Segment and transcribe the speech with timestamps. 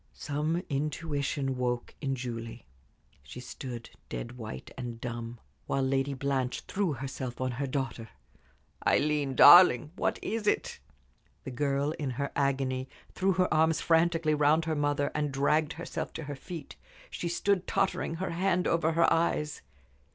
[0.15, 2.65] Some intuition woke in Julie.
[3.21, 8.09] She stood dead white and dumb, while Lady Blanche threw herself on her daughter.
[8.87, 10.79] "Aileen, darling, what is it?"
[11.43, 16.11] The girl, in her agony, threw her arms frantically round her mother, and dragged herself
[16.13, 16.77] to her feet.
[17.11, 19.61] She stood tottering, her hand over her eyes.